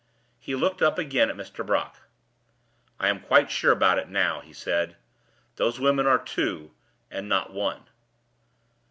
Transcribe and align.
He 0.39 0.55
looked 0.55 0.81
up 0.81 0.97
again 0.97 1.29
at 1.29 1.35
Mr. 1.35 1.63
Brock. 1.63 1.99
"I 2.99 3.07
am 3.07 3.19
quite 3.19 3.51
sure 3.51 3.71
about 3.71 3.99
it 3.99 4.09
now," 4.09 4.39
he 4.39 4.51
said. 4.51 4.95
"Those 5.57 5.79
women 5.79 6.07
are 6.07 6.17
two, 6.17 6.71
and 7.11 7.29
not 7.29 7.53
one." 7.53 7.83